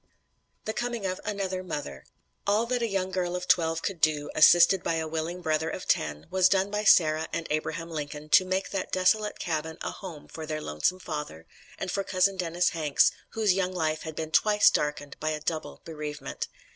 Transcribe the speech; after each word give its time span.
THE 0.65 0.73
COMING 0.73 1.05
OF 1.05 1.21
ANOTHER 1.25 1.61
MOTHER 1.63 2.05
All 2.47 2.65
that 2.65 2.81
a 2.81 2.87
young 2.87 3.11
girl 3.11 3.35
of 3.35 3.47
twelve 3.47 3.83
could 3.83 4.01
do, 4.01 4.31
assisted 4.33 4.81
by 4.81 4.95
a 4.95 5.07
willing 5.07 5.41
brother 5.43 5.69
of 5.69 5.87
ten, 5.87 6.25
was 6.31 6.49
done 6.49 6.71
by 6.71 6.85
Sarah 6.85 7.27
and 7.31 7.45
Abraham 7.51 7.91
Lincoln 7.91 8.27
to 8.29 8.43
make 8.43 8.71
that 8.71 8.91
desolate 8.91 9.37
cabin 9.37 9.77
a 9.83 9.91
home 9.91 10.27
for 10.27 10.47
their 10.47 10.59
lonesome 10.59 10.97
father, 10.97 11.45
and 11.77 11.91
for 11.91 12.03
cousin 12.03 12.35
Dennis 12.35 12.69
Hanks, 12.69 13.11
whose 13.33 13.53
young 13.53 13.73
life 13.73 14.01
had 14.01 14.15
been 14.15 14.31
twice 14.31 14.71
darkened 14.71 15.17
by 15.19 15.29
a 15.29 15.39
double 15.39 15.83
bereavement. 15.85 16.47